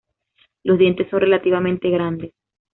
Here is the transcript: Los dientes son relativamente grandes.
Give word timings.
Los 0.63 0.79
dientes 0.79 1.07
son 1.11 1.19
relativamente 1.19 1.91
grandes. 1.91 2.33